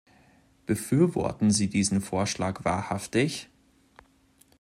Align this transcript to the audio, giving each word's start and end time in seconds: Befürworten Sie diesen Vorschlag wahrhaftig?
Befürworten 0.65 1.51
Sie 1.51 1.69
diesen 1.69 2.01
Vorschlag 2.01 2.65
wahrhaftig? 2.65 3.49